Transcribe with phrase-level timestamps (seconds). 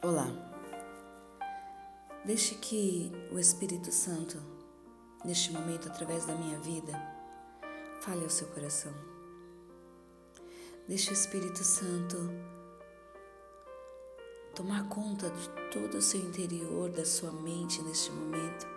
[0.00, 0.28] Olá.
[2.24, 4.40] Deixe que o Espírito Santo,
[5.24, 6.92] neste momento, através da minha vida,
[8.00, 8.94] fale ao seu coração.
[10.86, 12.16] Deixe o Espírito Santo
[14.54, 18.68] tomar conta de todo o seu interior, da sua mente neste momento,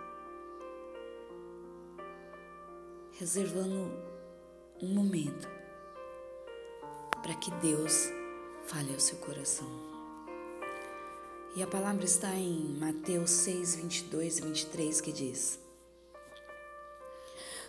[3.12, 3.92] reservando
[4.82, 5.48] um momento
[7.22, 8.10] para que Deus
[8.66, 9.91] fale ao seu coração.
[11.54, 15.58] E a palavra está em Mateus 6, 22 e 23, que diz: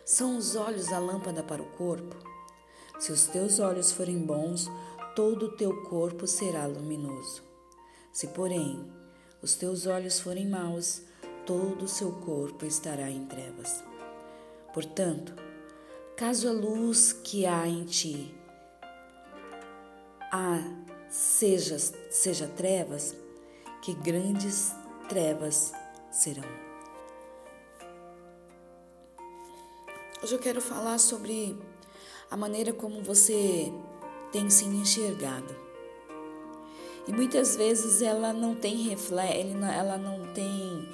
[0.06, 2.16] São os olhos a lâmpada para o corpo.
[2.98, 4.70] Se os teus olhos forem bons,
[5.18, 7.44] todo o teu corpo será luminoso.
[8.14, 8.90] Se, porém,
[9.42, 11.02] os teus olhos forem maus,
[11.46, 13.84] todo o seu corpo estará em trevas.
[14.74, 15.34] Portanto,
[16.16, 18.34] caso a luz que há em ti
[20.32, 20.58] há,
[21.10, 21.78] seja,
[22.10, 23.14] seja trevas,
[23.84, 24.74] que grandes
[25.10, 25.74] trevas
[26.10, 26.48] serão.
[30.24, 31.58] Hoje eu quero falar sobre
[32.32, 33.74] a maneira como você
[34.32, 35.54] tem se enxergado.
[37.06, 38.78] E muitas vezes ela não tem
[39.70, 40.88] ela não tem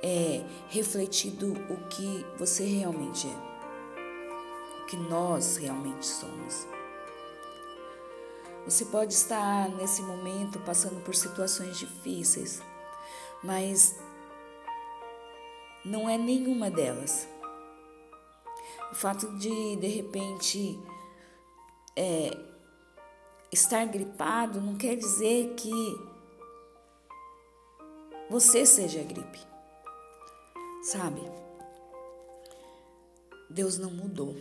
[0.00, 6.77] é, refletido o que você realmente é, o que nós realmente somos.
[8.68, 12.60] Você pode estar nesse momento passando por situações difíceis,
[13.42, 13.98] mas
[15.82, 17.26] não é nenhuma delas.
[18.92, 20.78] O fato de, de repente,
[21.96, 22.30] é,
[23.50, 25.72] estar gripado não quer dizer que
[28.28, 29.40] você seja gripe.
[30.82, 31.22] Sabe?
[33.48, 34.36] Deus não mudou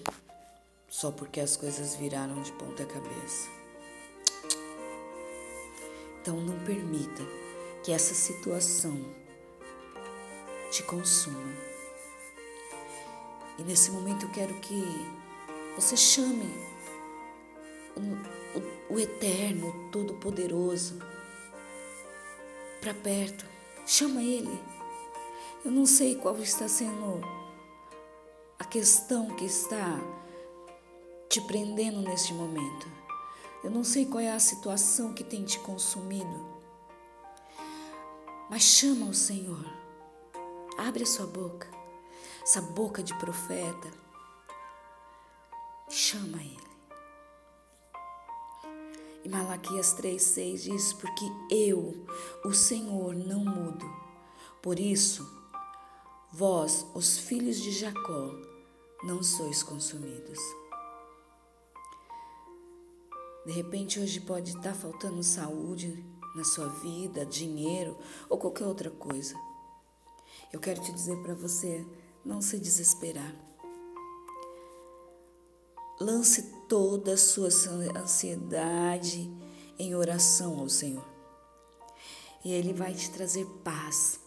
[0.89, 3.56] só porque as coisas viraram de ponta cabeça.
[6.27, 7.23] Então não permita
[7.81, 8.99] que essa situação
[10.69, 11.53] te consuma.
[13.57, 14.83] E nesse momento eu quero que
[15.73, 16.53] você chame
[17.95, 20.99] o, o, o Eterno, Todo-Poderoso,
[22.81, 23.45] para perto.
[23.85, 24.61] Chama Ele.
[25.63, 27.21] Eu não sei qual está sendo
[28.59, 29.97] a questão que está
[31.29, 33.06] te prendendo neste momento.
[33.67, 36.45] Eu não sei qual é a situação que tem te consumido,
[38.49, 39.61] mas chama o Senhor.
[40.77, 41.69] Abre a sua boca,
[42.41, 43.91] essa boca de profeta.
[45.89, 46.69] Chama Ele.
[49.25, 52.07] E Malaquias 3,6 diz: Porque eu,
[52.45, 53.85] o Senhor, não mudo.
[54.61, 55.29] Por isso,
[56.31, 58.31] vós, os filhos de Jacó,
[59.03, 60.39] não sois consumidos.
[63.47, 67.97] De repente, hoje pode estar faltando saúde na sua vida, dinheiro
[68.27, 69.35] ou qualquer outra coisa.
[70.51, 71.87] Eu quero te dizer para você
[72.25, 73.33] não se desesperar.
[75.97, 77.47] Lance toda a sua
[77.95, 79.33] ansiedade
[79.79, 81.07] em oração ao Senhor.
[82.43, 84.19] E Ele vai te trazer paz.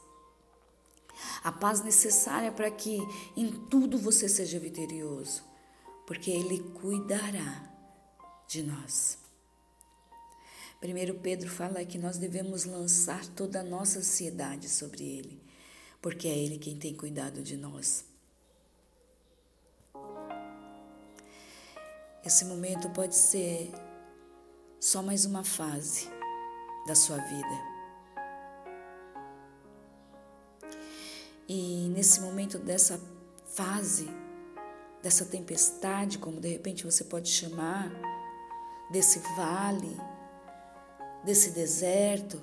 [1.44, 2.98] A paz necessária para que
[3.36, 5.44] em tudo você seja vitorioso,
[6.06, 7.69] porque Ele cuidará
[8.50, 9.16] de nós.
[10.80, 15.40] Primeiro Pedro fala que nós devemos lançar toda a nossa ansiedade sobre ele,
[16.02, 18.04] porque é ele quem tem cuidado de nós.
[22.24, 23.70] Esse momento pode ser
[24.80, 26.08] só mais uma fase
[26.88, 27.70] da sua vida.
[31.48, 33.00] E nesse momento dessa
[33.54, 34.08] fase,
[35.00, 37.90] dessa tempestade, como de repente você pode chamar,
[38.90, 39.96] desse vale,
[41.24, 42.40] desse deserto,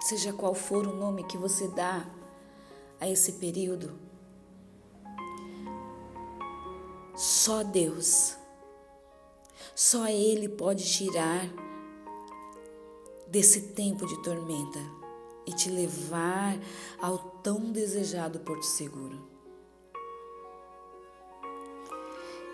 [0.00, 2.06] seja qual for o nome que você dá
[3.00, 3.98] a esse período,
[7.14, 8.36] só Deus,
[9.74, 11.48] só Ele pode tirar
[13.28, 14.78] desse tempo de tormenta
[15.46, 16.58] e te levar
[17.00, 19.28] ao tão desejado porto seguro.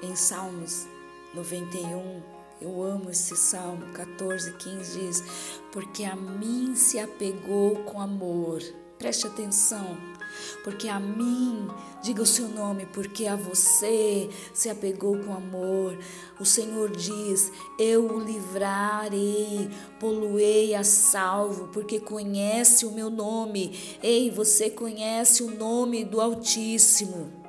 [0.02, 0.86] Em Salmos
[1.32, 2.22] 91,
[2.60, 5.24] eu amo esse Salmo 14, 15 diz:
[5.70, 8.60] Porque a mim se apegou com amor.
[8.98, 9.96] Preste atenção,
[10.64, 11.68] porque a mim,
[12.02, 15.96] diga o seu nome, porque a você se apegou com amor.
[16.38, 23.98] O Senhor diz: Eu o livrarei, poluei a salvo, porque conhece o meu nome.
[24.02, 27.39] Ei, você conhece o nome do Altíssimo.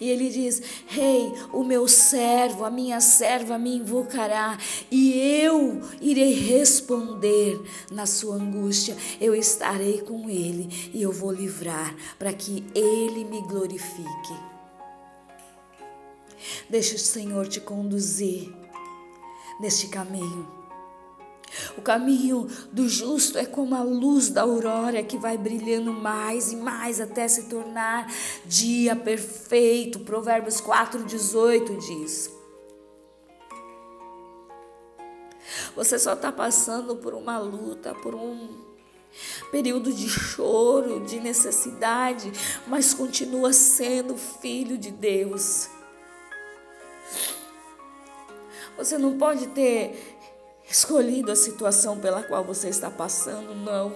[0.00, 4.58] E ele diz: Rei, hey, o meu servo, a minha serva me invocará,
[4.90, 8.96] e eu irei responder na sua angústia.
[9.20, 14.34] Eu estarei com ele e eu vou livrar para que ele me glorifique.
[16.68, 18.52] Deixa o Senhor te conduzir
[19.60, 20.59] neste caminho.
[21.76, 26.56] O caminho do justo é como a luz da aurora que vai brilhando mais e
[26.56, 28.12] mais até se tornar
[28.44, 30.00] dia perfeito.
[30.00, 32.30] Provérbios 4,18 diz.
[35.74, 38.70] Você só está passando por uma luta, por um
[39.50, 42.30] período de choro, de necessidade,
[42.66, 45.68] mas continua sendo filho de Deus.
[48.76, 50.09] Você não pode ter
[50.70, 53.92] escolhido a situação pela qual você está passando, não.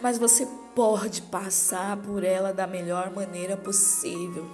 [0.00, 4.46] Mas você pode passar por ela da melhor maneira possível.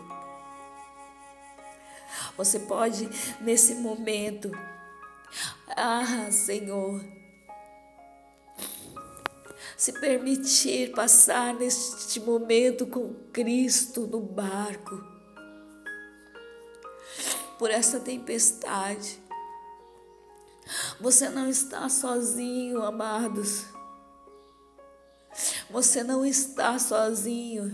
[2.36, 3.08] Você pode,
[3.40, 4.50] nesse momento,
[5.76, 7.04] ah, Senhor,
[9.76, 15.04] se permitir passar neste momento com Cristo no barco,
[17.58, 19.20] por essa tempestade
[21.00, 23.64] você não está sozinho, amados.
[25.70, 27.72] Você não está sozinho.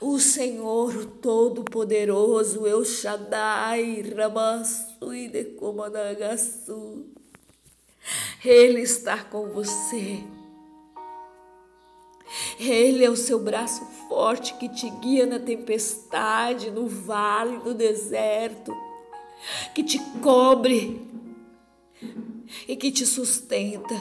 [0.00, 7.06] O Senhor, Todo-Poderoso, El Shaddai, Ramassu e Decomanagasu,
[8.44, 10.24] Ele está com você.
[12.58, 18.76] Ele é o seu braço forte que te guia na tempestade, no vale, no deserto,
[19.74, 21.10] que te cobre
[22.66, 23.94] e que te sustenta.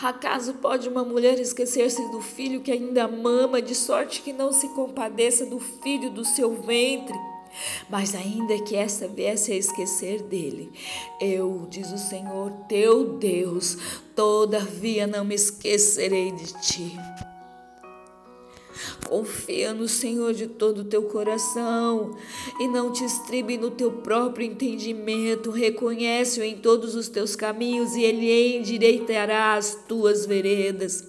[0.00, 4.68] Acaso pode uma mulher esquecer-se do filho que ainda mama, de sorte que não se
[4.68, 7.18] compadeça do filho do seu ventre?
[7.88, 10.70] Mas ainda que essa viesse a esquecer dele,
[11.20, 13.76] eu, diz o Senhor teu Deus,
[14.14, 16.96] todavia não me esquecerei de ti.
[19.08, 22.14] Confia no Senhor de todo o teu coração
[22.60, 25.50] e não te estribe no teu próprio entendimento.
[25.50, 31.08] Reconhece-o em todos os teus caminhos e ele endireitará as tuas veredas.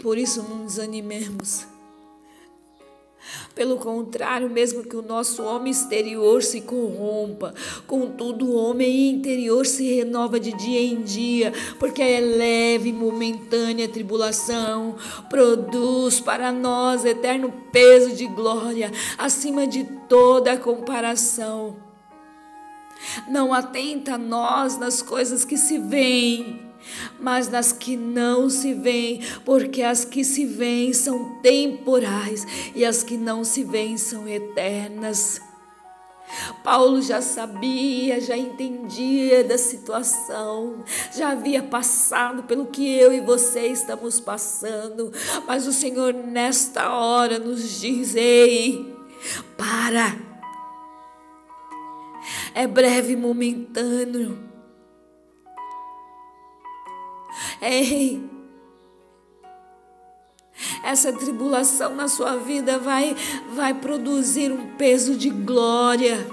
[0.00, 1.75] Por isso não desanimemos.
[3.54, 7.54] Pelo contrário, mesmo que o nosso homem exterior se corrompa,
[7.86, 13.88] contudo o homem interior se renova de dia em dia, porque é leve e momentânea
[13.88, 14.96] tribulação
[15.30, 21.76] produz para nós eterno peso de glória, acima de toda comparação.
[23.28, 26.65] Não atenta a nós nas coisas que se veem,
[27.18, 33.02] mas nas que não se veem, porque as que se veem são temporais e as
[33.02, 35.40] que não se veem são eternas.
[36.64, 40.84] Paulo já sabia, já entendia da situação,
[41.16, 45.12] já havia passado pelo que eu e você estamos passando,
[45.46, 48.92] mas o Senhor nesta hora nos diz: ei,
[49.56, 50.16] para,
[52.54, 54.36] é breve momentâneo,
[57.60, 58.22] Ei,
[60.82, 63.16] essa tribulação na sua vida vai
[63.54, 66.26] vai produzir um peso de glória.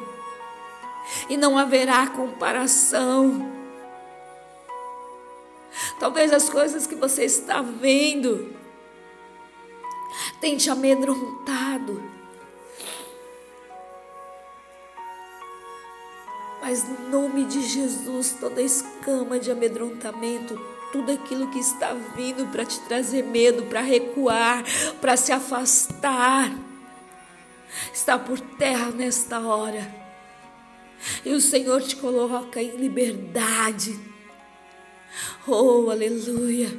[1.29, 3.51] E não haverá comparação.
[6.00, 8.53] Talvez as coisas que você está vendo
[10.39, 12.01] tenham te amedrontado.
[16.62, 20.59] Mas no nome de Jesus, toda escama de amedrontamento,
[20.93, 24.63] tudo aquilo que está vindo para te trazer medo, para recuar,
[25.01, 26.55] para se afastar,
[27.91, 29.91] está por terra nesta hora.
[31.25, 34.00] E o Senhor te coloca em liberdade.
[35.47, 36.69] Oh, aleluia.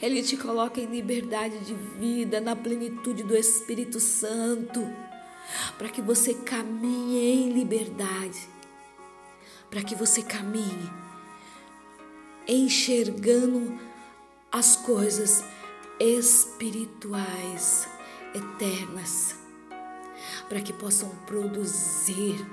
[0.00, 4.86] Ele te coloca em liberdade de vida, na plenitude do Espírito Santo,
[5.78, 8.52] para que você caminhe em liberdade
[9.72, 10.88] para que você caminhe
[12.46, 13.80] enxergando
[14.52, 15.42] as coisas
[15.98, 17.88] espirituais,
[18.34, 19.34] eternas,
[20.46, 22.46] para que possam produzir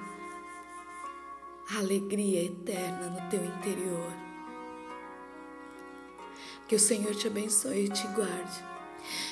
[1.78, 4.14] alegria eterna no teu interior.
[6.70, 8.64] Que o Senhor te abençoe e te guarde.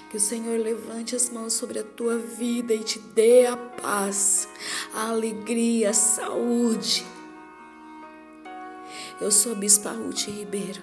[0.10, 4.50] Que o Senhor levante as mãos sobre a tua vida e te dê a paz,
[4.94, 7.06] a alegria, a saúde
[9.20, 10.80] Eu sou a Bispa Ruth Ribeiro.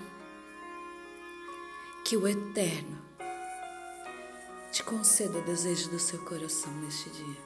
[2.05, 3.01] Que o Eterno
[4.73, 7.37] te conceda o desejo do seu coração neste dia.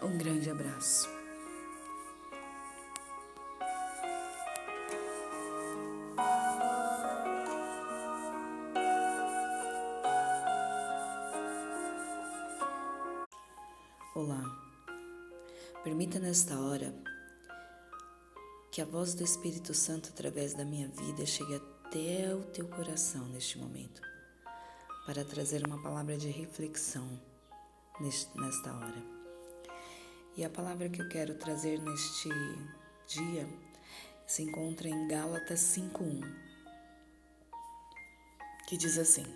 [0.00, 1.06] Um grande abraço.
[14.14, 14.42] Olá,
[15.84, 17.07] permita nesta hora
[18.78, 23.26] que a voz do Espírito Santo através da minha vida chegue até o teu coração
[23.26, 24.00] neste momento,
[25.04, 27.20] para trazer uma palavra de reflexão
[28.00, 29.02] nesta hora.
[30.36, 32.28] E a palavra que eu quero trazer neste
[33.08, 33.48] dia
[34.24, 36.22] se encontra em Gálatas 5:1,
[38.68, 39.26] que diz assim: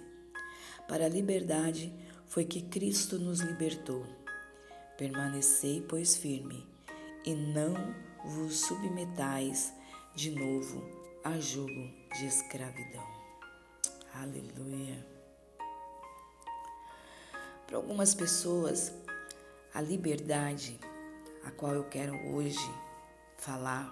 [0.87, 1.93] Para a liberdade
[2.29, 4.07] foi que Cristo nos libertou.
[4.97, 6.65] Permanecei, pois, firme,
[7.27, 9.73] e não vos submetais
[10.15, 10.83] de novo
[11.25, 13.07] a jugo de escravidão.
[14.15, 15.07] Aleluia.
[17.67, 18.93] Para algumas pessoas,
[19.75, 20.79] a liberdade
[21.45, 22.71] a qual eu quero hoje
[23.37, 23.91] falar,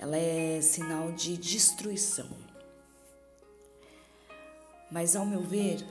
[0.00, 2.28] ela é sinal de destruição.
[4.90, 5.84] Mas ao meu ver,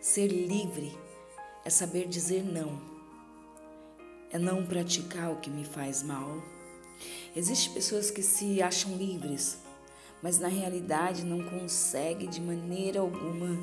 [0.00, 0.96] ser livre
[1.64, 2.93] é saber dizer não
[4.34, 6.42] é não praticar o que me faz mal.
[7.36, 9.58] Existem pessoas que se acham livres,
[10.20, 13.56] mas na realidade não conseguem de maneira alguma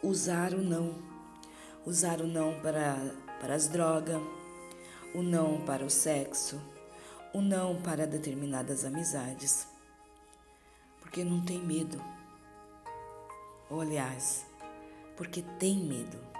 [0.00, 0.94] usar o não.
[1.84, 2.96] Usar o não para,
[3.40, 4.22] para as drogas,
[5.16, 6.60] o não para o sexo,
[7.34, 9.66] o não para determinadas amizades.
[11.00, 12.00] Porque não tem medo.
[13.68, 14.46] Ou, aliás,
[15.16, 16.37] porque tem medo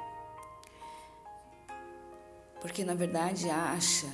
[2.61, 4.13] porque na verdade acha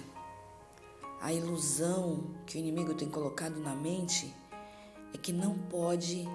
[1.21, 4.35] a ilusão que o inimigo tem colocado na mente
[5.15, 6.29] é que não pode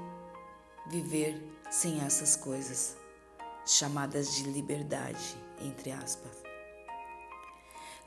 [0.88, 1.40] viver
[1.70, 2.98] sem essas coisas
[3.66, 6.42] chamadas de liberdade, entre aspas.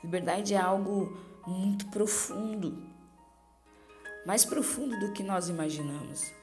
[0.03, 1.17] Liberdade é algo
[1.47, 2.85] muito profundo,
[4.25, 6.33] mais profundo do que nós imaginamos.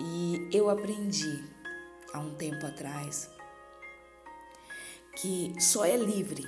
[0.00, 1.44] E eu aprendi
[2.12, 3.30] há um tempo atrás
[5.16, 6.46] que só é livre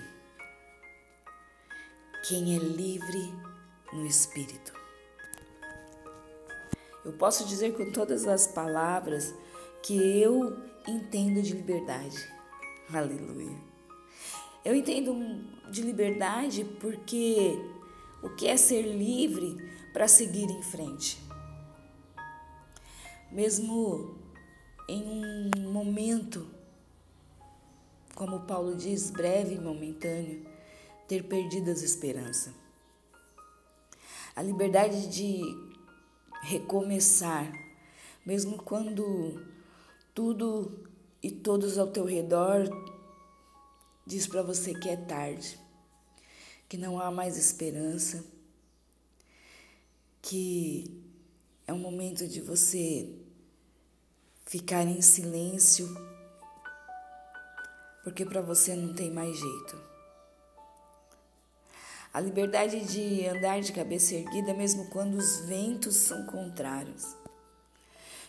[2.29, 3.33] quem é livre
[3.91, 4.75] no espírito.
[7.03, 9.35] Eu posso dizer com todas as palavras
[9.83, 12.31] que eu entendo de liberdade.
[12.93, 13.57] Aleluia.
[14.63, 15.15] Eu entendo
[15.71, 17.59] de liberdade porque
[18.23, 19.57] o que é ser livre
[19.95, 21.19] para seguir em frente.
[23.33, 24.19] Mesmo
[24.87, 26.47] em um momento
[28.19, 30.45] como Paulo diz, breve e momentâneo,
[31.07, 32.53] ter perdido as esperanças.
[34.35, 35.41] A liberdade de
[36.43, 37.49] recomeçar,
[38.27, 39.47] mesmo quando
[40.13, 40.85] tudo
[41.23, 42.69] e todos ao teu redor
[44.05, 45.57] diz para você que é tarde,
[46.69, 48.25] que não há mais esperança,
[50.21, 51.01] que
[51.69, 53.15] é um momento de você
[54.45, 56.18] ficar em silêncio
[58.02, 59.88] porque para você não tem mais jeito.
[62.12, 67.17] A liberdade de andar de cabeça erguida mesmo quando os ventos são contrários.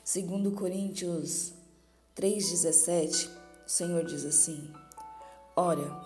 [0.03, 1.53] Segundo Coríntios
[2.15, 3.29] 3:17,
[3.65, 4.71] o Senhor diz assim:
[5.55, 6.03] Ora,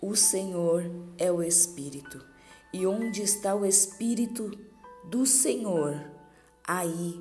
[0.00, 0.82] o Senhor
[1.18, 2.24] é o Espírito,
[2.72, 4.50] e onde está o Espírito
[5.04, 6.02] do Senhor,
[6.66, 7.14] aí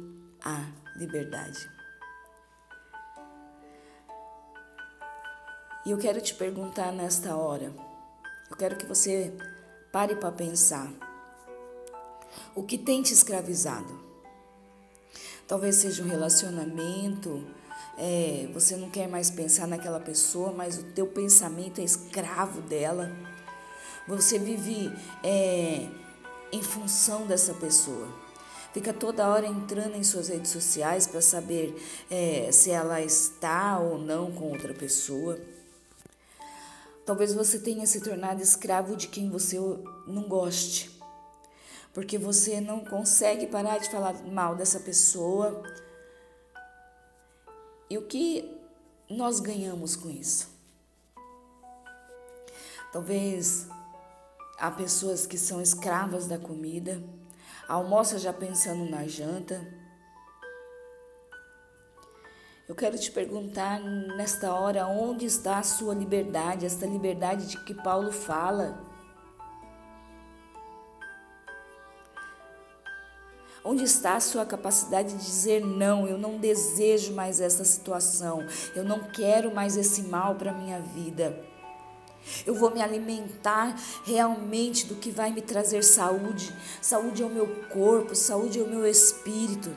[0.43, 1.74] há liberdade.
[5.85, 7.71] E eu quero te perguntar nesta hora,
[8.49, 9.31] eu quero que você
[9.91, 10.91] pare para pensar.
[12.55, 13.99] O que tem te escravizado?
[15.47, 17.45] Talvez seja um relacionamento,
[17.99, 23.11] é, você não quer mais pensar naquela pessoa, mas o teu pensamento é escravo dela.
[24.07, 24.91] Você vive
[25.23, 25.87] é,
[26.51, 28.07] em função dessa pessoa.
[28.73, 31.75] Fica toda hora entrando em suas redes sociais para saber
[32.09, 35.39] é, se ela está ou não com outra pessoa.
[37.05, 39.57] Talvez você tenha se tornado escravo de quem você
[40.07, 40.99] não goste,
[41.93, 45.61] porque você não consegue parar de falar mal dessa pessoa.
[47.87, 48.59] E o que
[49.07, 50.49] nós ganhamos com isso?
[52.91, 53.67] Talvez
[54.57, 57.03] há pessoas que são escravas da comida,
[57.67, 59.84] almoça já pensando na janta.
[62.67, 67.75] Eu quero te perguntar nesta hora onde está a sua liberdade, esta liberdade de que
[67.75, 68.83] Paulo fala.
[73.63, 76.07] Onde está a sua capacidade de dizer não?
[76.07, 78.43] Eu não desejo mais essa situação.
[78.75, 81.39] Eu não quero mais esse mal para minha vida.
[82.47, 86.51] Eu vou me alimentar realmente do que vai me trazer saúde.
[86.81, 89.69] Saúde ao meu corpo, saúde ao meu espírito.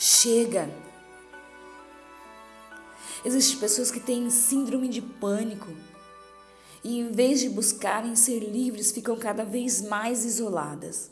[0.00, 0.70] Chega.
[3.24, 5.72] Existem pessoas que têm síndrome de pânico
[6.84, 11.10] e, em vez de buscarem ser livres, ficam cada vez mais isoladas.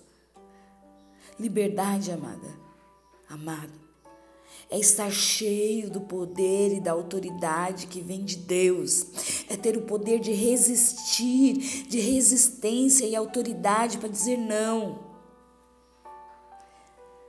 [1.36, 2.48] Liberdade, amada,
[3.28, 3.72] amado,
[4.70, 9.82] é estar cheio do poder e da autoridade que vem de Deus, é ter o
[9.82, 15.04] poder de resistir, de resistência e autoridade para dizer não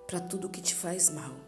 [0.08, 1.47] para tudo que te faz mal.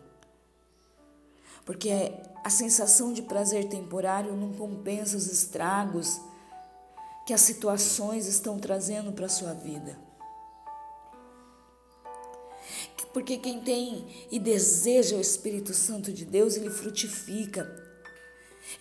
[1.70, 2.12] Porque
[2.44, 6.20] a sensação de prazer temporário não compensa os estragos
[7.28, 9.96] que as situações estão trazendo para a sua vida.
[13.14, 17.70] Porque quem tem e deseja o Espírito Santo de Deus, ele frutifica.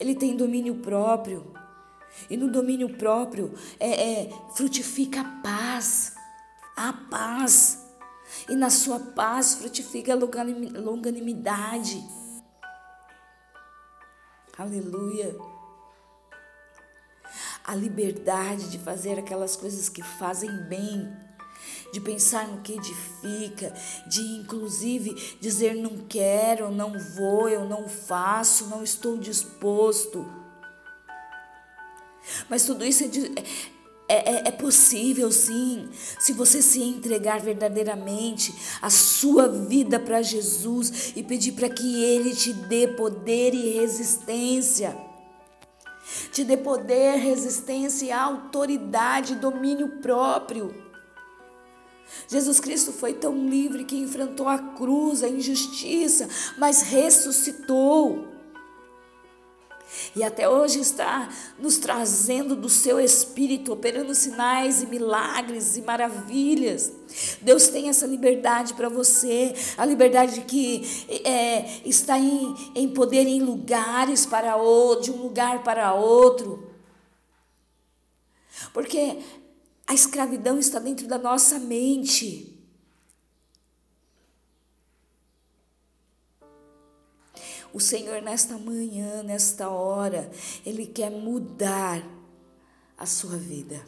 [0.01, 1.53] Ele tem domínio próprio.
[2.31, 6.15] E no domínio próprio é, é frutifica a paz.
[6.75, 7.87] A paz.
[8.49, 12.17] E na sua paz frutifica a longanimidade.
[14.59, 15.37] Aleluia.
[17.65, 21.09] A liberdade de fazer aquelas coisas que fazem bem,
[21.93, 23.73] de pensar no que edifica,
[24.09, 30.27] de inclusive dizer não quero, não vou, eu não faço, não estou disposto.
[32.49, 33.09] Mas tudo isso é,
[34.09, 35.89] é, é, é, possível sim,
[36.19, 42.35] se você se entregar verdadeiramente a sua vida para Jesus e pedir para que Ele
[42.35, 44.97] te dê poder e resistência.
[46.33, 50.75] Te dê poder, resistência, autoridade, domínio próprio.
[52.27, 58.28] Jesus Cristo foi tão livre que enfrentou a cruz, a injustiça, mas ressuscitou
[60.15, 66.93] e até hoje está nos trazendo do seu espírito, operando sinais e milagres e maravilhas.
[67.41, 70.83] Deus tem essa liberdade para você, a liberdade que
[71.25, 76.71] é, está em, em poder em lugares para outro, de um lugar para outro.
[78.73, 79.19] Porque
[79.87, 82.58] a escravidão está dentro da nossa mente.
[87.79, 90.29] O Senhor, nesta manhã, nesta hora,
[90.67, 92.03] Ele quer mudar
[92.97, 93.81] a sua vida.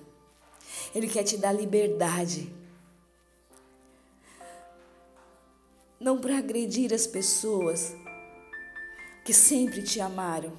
[0.94, 2.54] Ele quer te dar liberdade.
[5.98, 7.92] Não para agredir as pessoas
[9.24, 10.56] que sempre te amaram,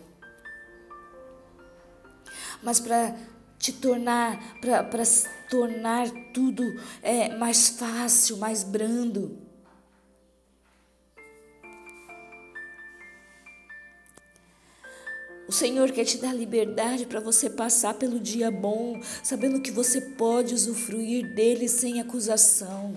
[2.62, 3.16] mas para
[3.58, 4.84] te tornar, para
[5.50, 6.66] tornar tudo
[7.02, 9.51] é, mais fácil, mais brando.
[15.52, 20.00] O Senhor quer te dar liberdade para você passar pelo dia bom, sabendo que você
[20.00, 22.96] pode usufruir dele sem acusação.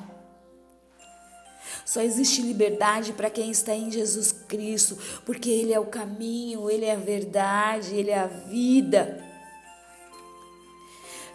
[1.85, 6.85] Só existe liberdade para quem está em Jesus Cristo, porque Ele é o caminho, Ele
[6.85, 9.21] é a verdade, Ele é a vida.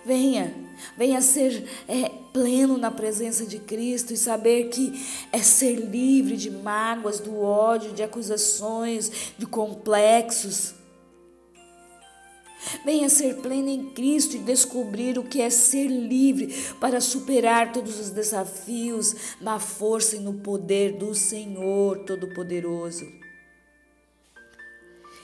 [0.05, 0.55] Venha,
[0.97, 6.49] venha ser é, pleno na presença de Cristo e saber que é ser livre de
[6.49, 10.79] mágoas, do ódio, de acusações, de complexos.
[12.84, 18.00] Venha ser plena em Cristo e descobrir o que é ser livre para superar todos
[18.00, 23.08] os desafios na força e no poder do Senhor Todo-Poderoso.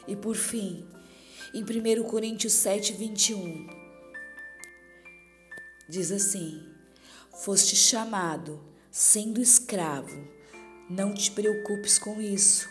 [0.08, 0.86] E por fim,
[1.54, 3.68] em 1 Coríntios 7, 21,
[5.90, 6.64] diz assim:
[7.44, 10.28] Foste chamado, sendo escravo,
[10.90, 12.70] não te preocupes com isso,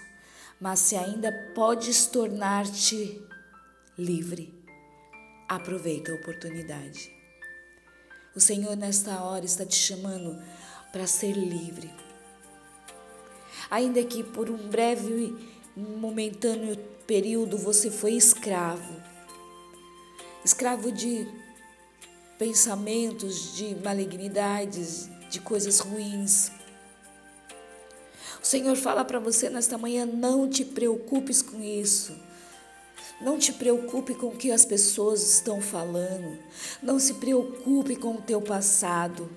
[0.60, 3.20] mas se ainda podes tornar-te
[3.98, 4.52] livre.
[5.48, 7.12] Aproveita a oportunidade.
[8.34, 10.42] O Senhor, nesta hora, está te chamando
[10.92, 11.90] para ser livre.
[13.70, 15.34] Ainda que por um breve,
[15.76, 16.76] momentâneo
[17.06, 19.04] período você foi escravo
[20.44, 21.26] escravo de
[22.38, 26.52] pensamentos, de malignidades, de coisas ruins.
[28.42, 32.14] O Senhor fala para você nesta manhã: não te preocupes com isso.
[33.20, 36.38] Não te preocupe com o que as pessoas estão falando.
[36.82, 39.30] Não se preocupe com o teu passado.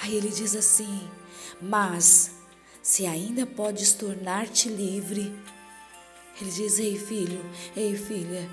[0.00, 1.08] Aí ele diz assim:
[1.60, 2.32] Mas
[2.82, 5.32] se ainda podes tornar-te livre,
[6.40, 7.44] ele diz: Ei, filho,
[7.76, 8.48] ei, filha,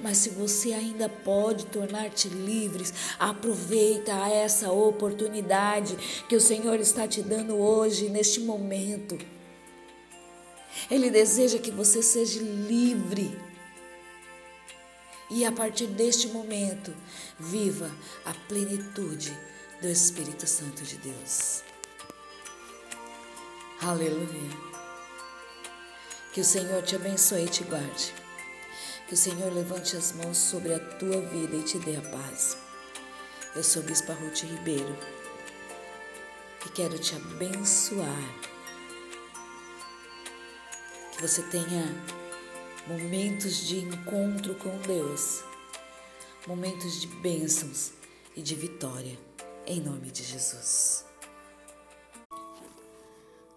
[0.00, 5.96] mas se você ainda pode tornar-te livres, aproveita essa oportunidade
[6.28, 9.18] que o Senhor está te dando hoje, neste momento.
[10.90, 13.38] Ele deseja que você seja livre.
[15.30, 16.94] E a partir deste momento,
[17.38, 17.90] viva
[18.24, 19.36] a plenitude
[19.80, 21.62] do Espírito Santo de Deus.
[23.82, 24.50] Aleluia.
[26.32, 28.14] Que o Senhor te abençoe e te guarde.
[29.08, 32.56] Que o Senhor levante as mãos sobre a tua vida e te dê a paz.
[33.54, 34.96] Eu sou Bispa Ruth Ribeiro
[36.64, 38.55] e quero te abençoar.
[41.16, 41.82] Que você tenha
[42.86, 45.42] momentos de encontro com Deus,
[46.46, 47.94] momentos de bênçãos
[48.36, 49.18] e de vitória,
[49.66, 51.06] em nome de Jesus.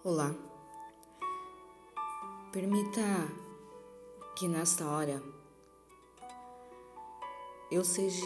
[0.02, 0.34] Olá.
[2.50, 3.02] Permita
[4.38, 5.22] que nesta hora
[7.70, 8.24] eu seja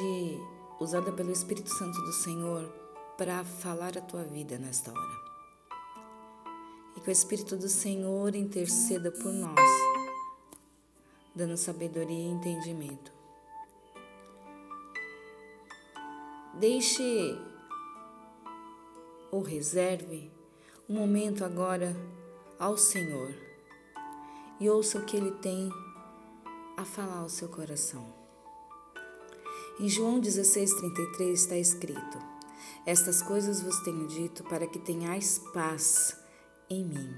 [0.78, 2.72] usada pelo Espírito Santo do Senhor
[3.18, 5.23] para falar a tua vida nesta hora.
[7.04, 9.60] Que o Espírito do Senhor interceda por nós,
[11.34, 13.12] dando sabedoria e entendimento.
[16.54, 17.38] Deixe
[19.30, 20.32] ou reserve
[20.88, 21.94] um momento agora
[22.58, 23.34] ao Senhor
[24.58, 25.68] e ouça o que Ele tem
[26.74, 28.14] a falar ao seu coração.
[29.78, 32.18] Em João 16,33 está escrito:
[32.86, 36.23] Estas coisas vos tenho dito para que tenhais paz
[36.68, 37.14] em mim.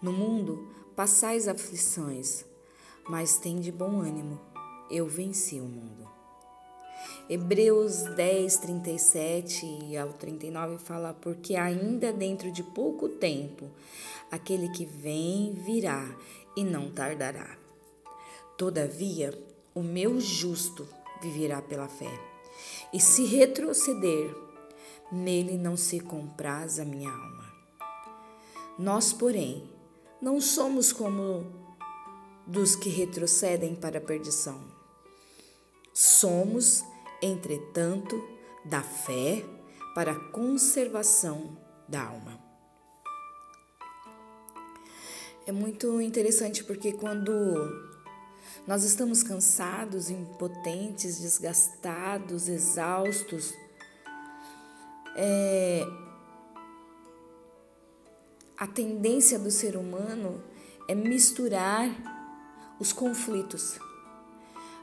[0.00, 2.44] No mundo passais aflições,
[3.08, 4.40] mas tende bom ânimo,
[4.90, 6.08] eu venci o mundo.
[7.28, 13.70] Hebreus 10, 37 ao 39 fala: Porque ainda dentro de pouco tempo
[14.30, 16.04] aquele que vem virá
[16.56, 17.56] e não tardará.
[18.56, 19.32] Todavia,
[19.74, 20.86] o meu justo
[21.22, 22.10] viverá pela fé.
[22.92, 24.34] E se retroceder,
[25.10, 27.33] nele não se compraz a minha alma.
[28.78, 29.70] Nós, porém,
[30.20, 31.64] não somos como
[32.46, 34.60] dos que retrocedem para a perdição.
[35.92, 36.84] Somos,
[37.22, 38.22] entretanto,
[38.64, 39.44] da fé
[39.94, 41.56] para a conservação
[41.88, 42.42] da alma.
[45.46, 47.32] É muito interessante porque quando
[48.66, 53.52] nós estamos cansados, impotentes, desgastados, exaustos,
[55.16, 55.86] é,
[58.56, 60.42] a tendência do ser humano
[60.88, 61.90] é misturar
[62.78, 63.78] os conflitos.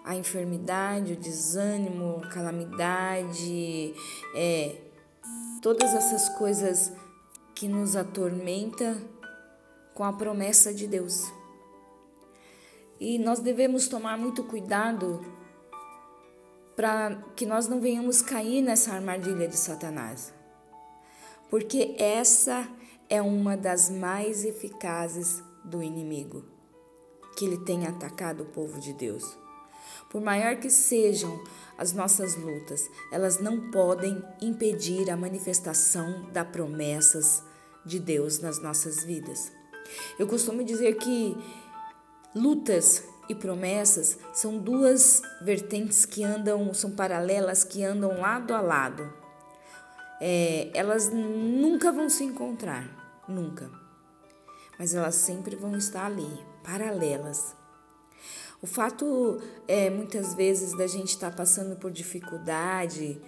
[0.03, 3.93] A enfermidade, o desânimo, a calamidade,
[4.35, 4.81] é,
[5.61, 6.91] todas essas coisas
[7.53, 8.99] que nos atormentam
[9.93, 11.31] com a promessa de Deus.
[12.99, 15.23] E nós devemos tomar muito cuidado
[16.75, 20.33] para que nós não venhamos cair nessa armadilha de Satanás.
[21.49, 22.67] Porque essa
[23.11, 26.45] é uma das mais eficazes do inimigo,
[27.35, 29.37] que ele tem atacado o povo de Deus.
[30.09, 31.43] Por maior que sejam
[31.77, 37.43] as nossas lutas, elas não podem impedir a manifestação das promessas
[37.85, 39.51] de Deus nas nossas vidas.
[40.17, 41.35] Eu costumo dizer que
[42.33, 49.13] lutas e promessas são duas vertentes que andam, são paralelas, que andam lado a lado.
[50.21, 53.00] É, elas nunca vão se encontrar,
[53.31, 53.71] nunca.
[54.77, 56.29] Mas elas sempre vão estar ali,
[56.63, 57.55] paralelas.
[58.61, 63.19] O fato é muitas vezes da gente estar tá passando por dificuldade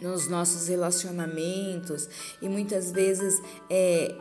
[0.00, 2.08] nos nossos relacionamentos
[2.40, 4.16] e muitas vezes é,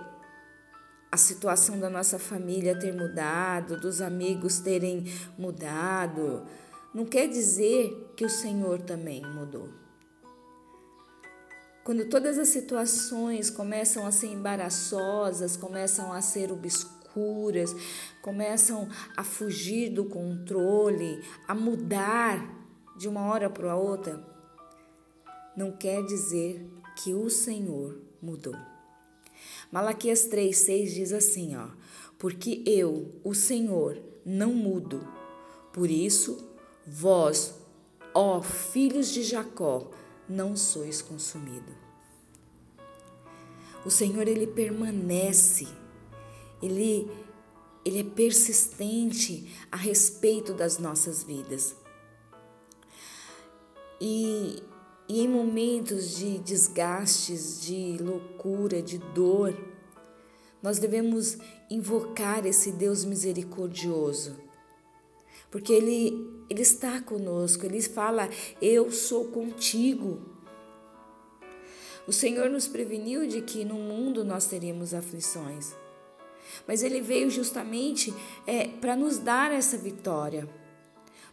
[1.12, 5.06] a situação da nossa família ter mudado, dos amigos terem
[5.38, 6.46] mudado,
[6.94, 9.81] não quer dizer que o Senhor também mudou.
[11.92, 17.76] Quando todas as situações começam a ser embaraçosas, começam a ser obscuras,
[18.22, 22.66] começam a fugir do controle, a mudar
[22.98, 24.26] de uma hora para outra,
[25.54, 28.56] não quer dizer que o Senhor mudou.
[29.70, 31.68] Malaquias 3,6 diz assim: ó,
[32.18, 35.06] Porque eu, o Senhor, não mudo.
[35.74, 36.56] Por isso,
[36.88, 37.54] vós,
[38.14, 39.92] ó filhos de Jacó,
[40.30, 41.81] não sois consumido.
[43.86, 45.68] O Senhor, ele permanece,
[46.62, 47.10] ele,
[47.84, 51.76] ele é persistente a respeito das nossas vidas.
[54.00, 54.62] E,
[55.10, 59.54] E em momentos de desgastes, de loucura, de dor,
[60.64, 61.38] nós devemos
[61.70, 64.38] invocar esse Deus misericordioso.
[65.50, 68.30] Porque ele, ele está conosco, ele fala:
[68.62, 70.31] Eu sou contigo.
[72.08, 75.76] O Senhor nos preveniu de que no mundo nós teríamos aflições,
[76.68, 78.14] mas Ele veio justamente
[78.46, 80.50] é, para nos dar essa vitória.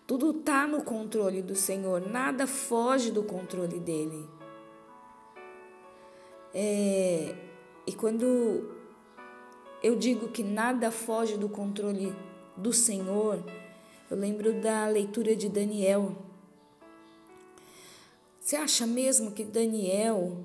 [0.06, 4.28] Tudo está no controle do Senhor, nada foge do controle dele.
[6.54, 7.34] É,
[7.86, 8.74] e quando
[9.82, 12.14] eu digo que nada foge do controle
[12.56, 13.42] do Senhor,
[14.10, 16.16] eu lembro da leitura de Daniel.
[18.40, 20.42] Você acha mesmo que Daniel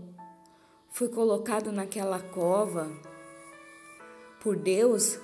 [0.93, 2.89] foi colocado naquela cova
[4.39, 5.19] por Deus?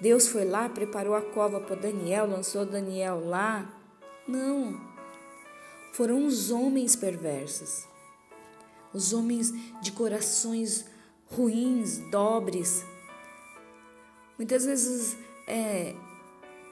[0.00, 3.72] Deus foi lá, preparou a cova para Daniel, lançou Daniel lá?
[4.26, 4.80] Não.
[5.92, 7.86] Foram os homens perversos,
[8.92, 10.86] os homens de corações
[11.26, 12.84] ruins, dobres.
[14.36, 15.94] Muitas vezes é,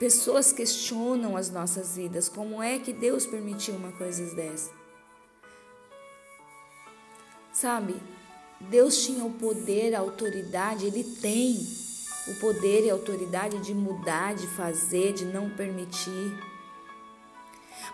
[0.00, 2.28] pessoas questionam as nossas vidas.
[2.28, 4.72] Como é que Deus permitiu uma coisa dessa?
[7.52, 7.94] Sabe,
[8.60, 11.66] Deus tinha o poder, a autoridade, Ele tem
[12.28, 16.50] o poder e a autoridade de mudar, de fazer, de não permitir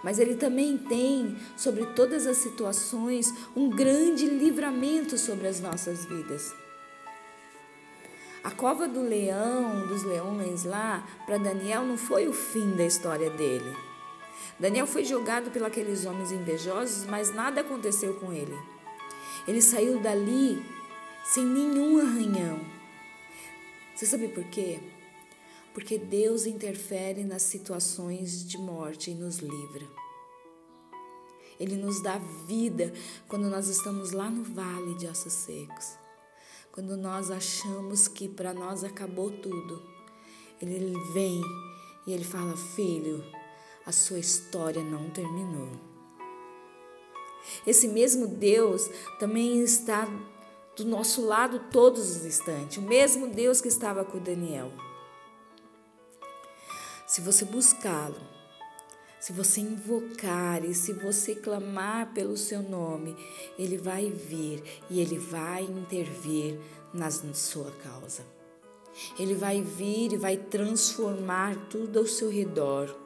[0.03, 6.55] mas Ele também tem sobre todas as situações um grande livramento sobre as nossas vidas.
[8.45, 13.31] A cova do leão, dos leões lá, para Daniel não foi o fim da história
[13.31, 13.77] dele.
[14.61, 18.57] Daniel foi jogado pelos homens invejosos, mas nada aconteceu com ele.
[19.47, 20.65] Ele saiu dali
[21.25, 22.61] sem nenhum arranhão.
[23.95, 24.81] Você sabe por quê?
[25.77, 29.87] porque Deus interfere nas situações de morte e nos livra.
[31.61, 32.95] Ele nos dá vida
[33.29, 35.99] quando nós estamos lá no vale de ossos secos.
[36.73, 39.83] Quando nós achamos que para nós acabou tudo.
[40.63, 41.43] Ele vem
[42.07, 43.23] e ele fala: Filho,
[43.85, 45.96] a sua história não terminou.
[47.67, 50.09] Esse mesmo Deus também está
[50.77, 52.79] do nosso lado todos os instantes.
[52.79, 54.71] O mesmo Deus que estava com Daniel.
[57.07, 58.21] Se você buscá-lo,
[59.21, 63.17] se você invocar e se você clamar pelo seu nome,
[63.59, 66.59] ele vai vir e ele vai intervir
[66.93, 68.25] na sua causa.
[69.19, 73.06] Ele vai vir e vai transformar tudo ao seu redor.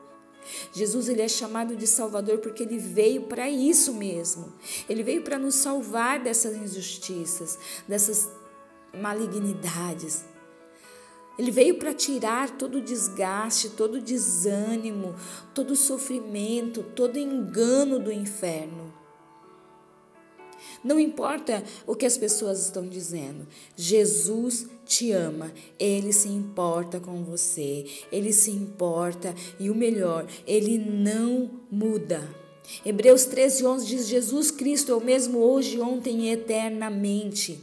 [0.72, 4.53] Jesus ele é chamado de Salvador porque ele veio para isso mesmo.
[4.88, 8.29] Ele veio para nos salvar dessas injustiças, dessas
[8.94, 10.24] malignidades.
[11.38, 15.14] Ele veio para tirar todo o desgaste, todo o desânimo,
[15.55, 18.89] todo o sofrimento, todo o engano do inferno.
[20.82, 27.22] Não importa o que as pessoas estão dizendo, Jesus te ama, ele se importa com
[27.22, 32.26] você, ele se importa e o melhor, ele não muda.
[32.84, 37.60] Hebreus 13, 11 diz: Jesus Cristo é o mesmo hoje, ontem e eternamente.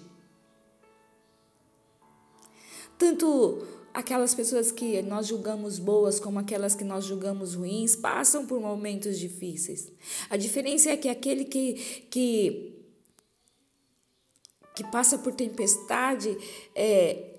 [2.98, 8.60] Tanto aquelas pessoas que nós julgamos boas como aquelas que nós julgamos ruins passam por
[8.60, 9.92] momentos difíceis.
[10.30, 11.74] A diferença é que aquele que,
[12.10, 12.77] que,
[14.78, 16.38] que passa por tempestade
[16.76, 17.34] é,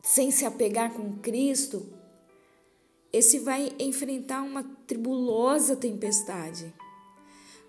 [0.00, 1.84] sem se apegar com Cristo,
[3.12, 6.72] esse vai enfrentar uma tribulosa tempestade.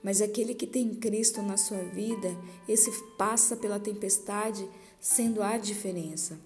[0.03, 2.29] Mas aquele que tem Cristo na sua vida,
[2.67, 6.39] esse passa pela tempestade sendo a diferença.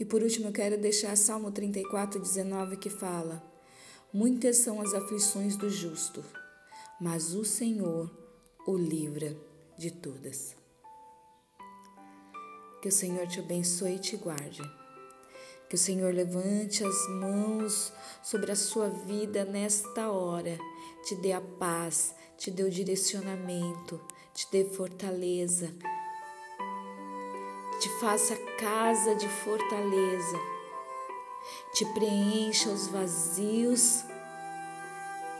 [0.00, 3.40] E por último, eu quero deixar Salmo 34, 19 que fala:
[4.12, 6.24] Muitas são as aflições do justo,
[7.00, 8.10] mas o Senhor
[8.66, 9.36] o livra
[9.78, 10.56] de todas.
[12.82, 14.62] Que o Senhor te abençoe e te guarde.
[15.68, 20.58] Que o Senhor levante as mãos sobre a sua vida nesta hora,
[21.04, 24.00] te dê a paz, te dê o direcionamento,
[24.34, 25.72] te dê fortaleza,
[27.80, 30.38] te faça casa de fortaleza,
[31.74, 34.04] te preencha os vazios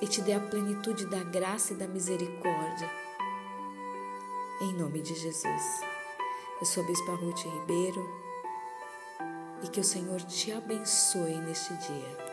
[0.01, 2.91] e te dê a plenitude da graça e da misericórdia.
[4.61, 5.81] Em nome de Jesus.
[6.61, 8.09] Eu sou a Bispa Ruth Ribeiro
[9.63, 12.28] e que o Senhor te abençoe neste dia.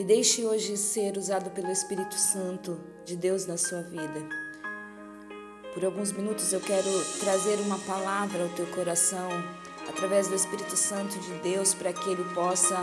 [0.00, 4.26] Me deixe hoje ser usado pelo Espírito Santo de Deus na sua vida.
[5.74, 6.88] Por alguns minutos eu quero
[7.20, 9.28] trazer uma palavra ao teu coração
[9.86, 12.76] através do Espírito Santo de Deus para que ele possa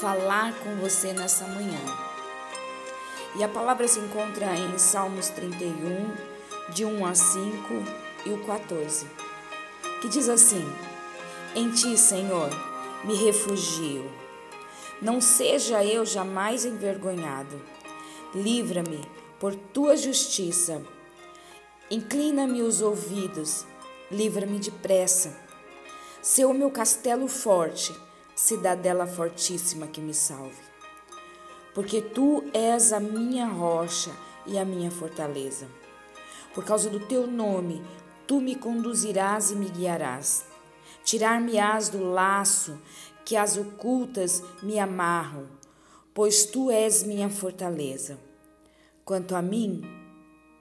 [0.00, 1.78] falar com você nessa manhã.
[3.38, 7.52] E a palavra se encontra em Salmos 31, de 1 a 5
[8.24, 9.06] e o 14,
[10.00, 10.66] que diz assim:
[11.54, 12.48] Em ti, Senhor,
[13.04, 14.25] me refugio.
[15.00, 17.60] Não seja eu jamais envergonhado.
[18.34, 19.06] Livra-me
[19.38, 20.82] por tua justiça.
[21.90, 23.66] Inclina-me os ouvidos.
[24.10, 25.36] Livra-me depressa.
[26.22, 27.94] Seu meu castelo forte,
[28.34, 30.64] cidadela fortíssima que me salve.
[31.74, 34.10] Porque tu és a minha rocha
[34.46, 35.68] e a minha fortaleza.
[36.54, 37.84] Por causa do teu nome,
[38.26, 40.46] tu me conduzirás e me guiarás.
[41.04, 42.80] Tirar-me-ás do laço
[43.26, 45.48] que as ocultas me amarram,
[46.14, 48.16] pois tu és minha fortaleza.
[49.04, 49.82] Quanto a mim,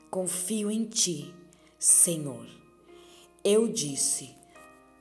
[0.10, 1.32] confio em ti,
[1.78, 2.48] Senhor.
[3.44, 4.36] Eu disse: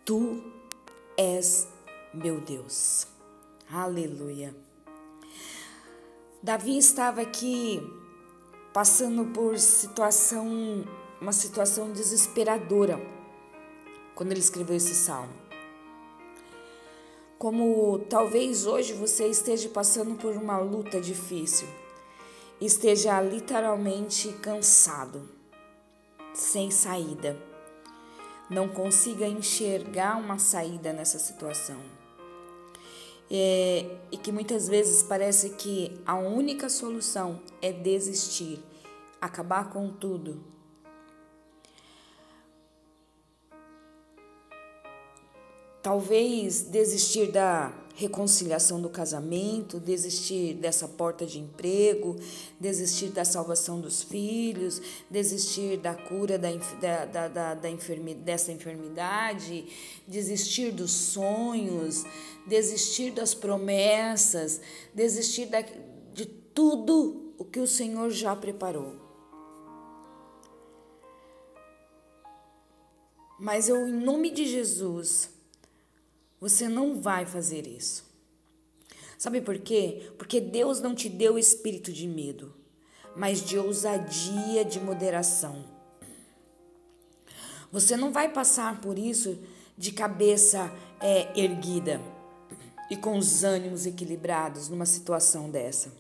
[0.05, 0.45] Tu
[1.17, 1.67] és
[2.13, 3.07] meu Deus.
[3.71, 4.55] Aleluia.
[6.43, 7.81] Davi estava aqui
[8.75, 10.85] passando por situação,
[11.19, 13.01] uma situação desesperadora
[14.15, 15.44] quando ele escreveu esse salmo.
[17.39, 21.69] Como talvez hoje você esteja passando por uma luta difícil,
[22.61, 25.29] esteja literalmente cansado,
[26.33, 27.37] sem saída,
[28.49, 31.81] não consiga enxergar uma saída nessa situação.
[33.31, 38.63] É, e que muitas vezes parece que a única solução é desistir,
[39.21, 40.54] acabar com tudo,
[45.85, 52.17] Talvez desistir da reconciliação do casamento, desistir dessa porta de emprego,
[52.59, 56.49] desistir da salvação dos filhos, desistir da cura da,
[57.05, 59.67] da, da, da enfermi, dessa enfermidade,
[60.09, 62.07] desistir dos sonhos,
[62.47, 64.63] desistir das promessas,
[64.95, 65.61] desistir da,
[66.15, 68.97] de tudo o que o Senhor já preparou.
[73.39, 75.34] Mas eu, em nome de Jesus,
[76.45, 78.05] você não vai fazer isso.
[79.17, 80.13] Sabe por quê?
[80.19, 82.55] Porque Deus não te deu espírito de medo,
[83.17, 85.65] mas de ousadia, de moderação.
[87.73, 89.39] Você não vai passar por isso
[89.75, 91.99] de cabeça é, erguida
[92.91, 95.95] e com os ânimos equilibrados numa situação dessa.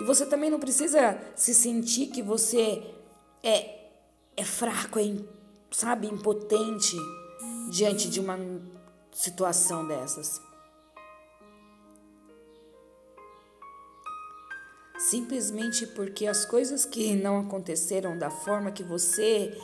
[0.00, 2.92] E você também não precisa se sentir que você
[3.40, 3.88] é,
[4.36, 5.14] é fraco, é,
[5.70, 6.96] sabe, impotente
[7.70, 8.38] diante de uma
[9.12, 10.40] situação dessas.
[14.98, 19.56] Simplesmente porque as coisas que não aconteceram da forma que você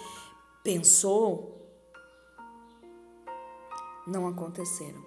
[0.62, 1.58] pensou
[4.06, 5.04] não aconteceram.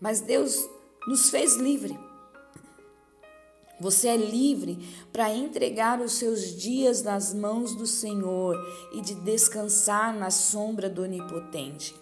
[0.00, 0.68] Mas Deus
[1.06, 2.09] nos fez livre.
[3.80, 4.78] Você é livre
[5.10, 8.54] para entregar os seus dias nas mãos do Senhor
[8.92, 11.94] e de descansar na sombra do Onipotente.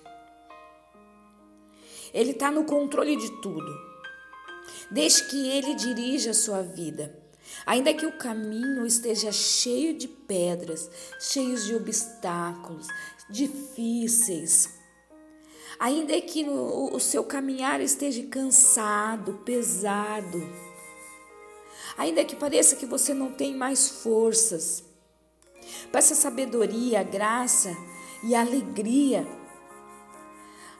[2.13, 3.71] Ele está no controle de tudo.
[4.91, 7.17] Deixe que Ele dirija a sua vida.
[7.65, 12.89] Ainda que o caminho esteja cheio de pedras, cheios de obstáculos,
[13.31, 14.69] difíceis,
[15.79, 20.43] ainda que o seu caminhar esteja cansado, pesado,
[21.99, 24.85] ainda que pareça que você não tem mais forças.
[25.91, 27.77] Peça sabedoria, graça
[28.23, 29.27] e alegria.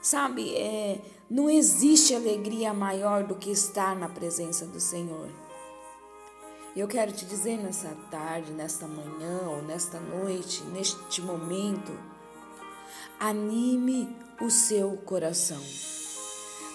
[0.01, 5.29] Sabe, é, não existe alegria maior do que estar na presença do Senhor.
[6.77, 11.93] Eu quero te dizer nessa tarde, nesta manhã ou nesta noite, neste momento,
[13.19, 15.61] anime o seu coração.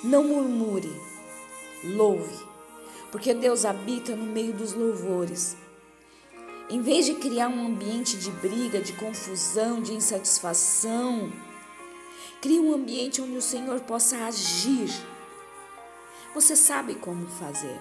[0.03, 0.93] Não murmure,
[1.85, 2.52] louve
[3.13, 5.55] porque Deus habita no meio dos louvores.
[6.67, 11.31] Em vez de criar um ambiente de briga, de confusão, de insatisfação,
[12.41, 14.89] crie um ambiente onde o Senhor possa agir.
[16.33, 17.79] Você sabe como fazer.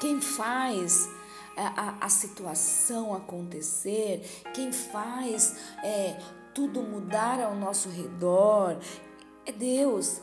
[0.00, 1.08] Quem faz
[1.56, 4.20] a, a, a situação acontecer,
[4.52, 6.20] quem faz é,
[6.54, 8.76] tudo mudar ao nosso redor,
[9.46, 10.20] é Deus.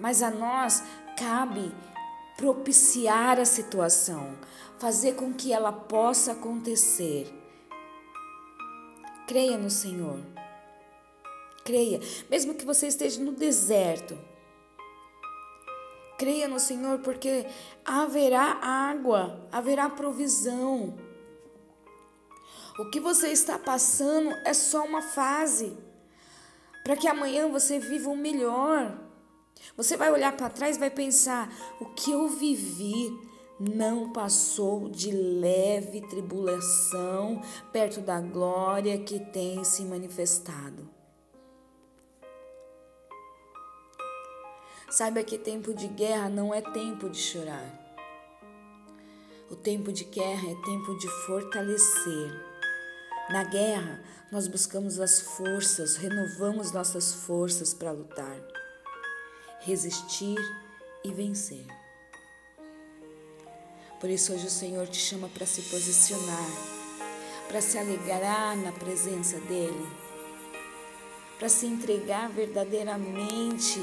[0.00, 0.82] Mas a nós
[1.16, 1.72] cabe
[2.40, 4.34] propiciar a situação,
[4.78, 7.30] fazer com que ela possa acontecer.
[9.28, 10.18] Creia no Senhor.
[11.62, 14.18] Creia, mesmo que você esteja no deserto.
[16.18, 17.46] Creia no Senhor, porque
[17.84, 20.96] haverá água, haverá provisão.
[22.78, 25.76] O que você está passando é só uma fase,
[26.82, 29.09] para que amanhã você viva o melhor.
[29.76, 33.10] Você vai olhar para trás e vai pensar: o que eu vivi
[33.60, 40.88] não passou de leve tribulação perto da glória que tem se manifestado.
[44.90, 47.78] Saiba que tempo de guerra não é tempo de chorar.
[49.50, 52.50] O tempo de guerra é tempo de fortalecer.
[53.30, 54.02] Na guerra,
[54.32, 58.40] nós buscamos as forças, renovamos nossas forças para lutar,
[59.60, 60.38] resistir
[61.04, 61.66] e vencer.
[64.00, 66.50] Por isso, hoje o Senhor te chama para se posicionar,
[67.48, 70.10] para se alegrar na presença dEle
[71.40, 73.80] para se entregar verdadeiramente,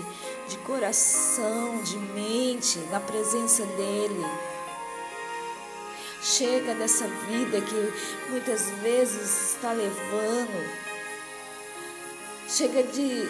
[0.48, 4.24] de coração, de mente, na presença dEle.
[6.22, 10.88] Chega dessa vida que muitas vezes está levando.
[12.48, 13.28] Chega de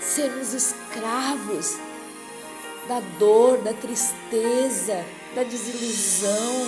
[0.00, 0.87] sermos escravos
[2.88, 6.66] da dor, da tristeza, da desilusão.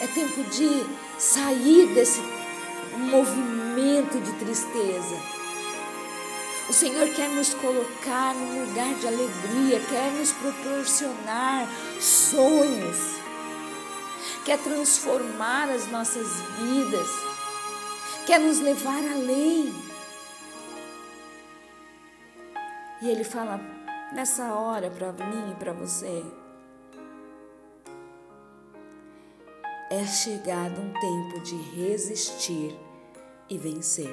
[0.00, 0.86] É tempo de
[1.18, 2.20] sair desse
[2.96, 5.16] movimento de tristeza.
[6.68, 11.68] O Senhor quer nos colocar num lugar de alegria, quer nos proporcionar
[12.00, 13.16] sonhos,
[14.44, 16.26] quer transformar as nossas
[16.58, 17.08] vidas,
[18.26, 19.83] quer nos levar além.
[23.04, 23.60] E Ele fala
[24.14, 26.24] nessa hora para mim e para você:
[29.90, 32.74] é chegado um tempo de resistir
[33.50, 34.10] e vencer.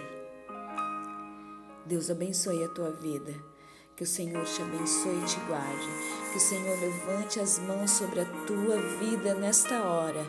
[1.85, 3.33] Deus abençoe a tua vida.
[3.95, 5.87] Que o Senhor te abençoe e te guarde.
[6.31, 10.25] Que o Senhor levante as mãos sobre a tua vida nesta hora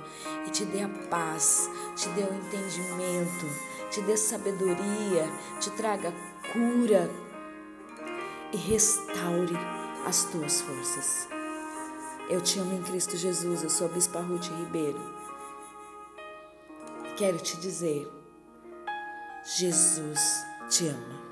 [0.47, 3.47] e te dê a paz, te dê o entendimento,
[3.91, 6.13] te dê sabedoria, te traga
[6.53, 7.11] cura
[8.53, 9.57] e restaure
[10.07, 11.29] as tuas forças.
[12.29, 15.01] Eu te amo em Cristo Jesus, eu sou a Bispa Ruth Ribeiro.
[17.17, 18.11] Quero te dizer
[19.45, 20.21] Jesus
[20.69, 21.32] te ama.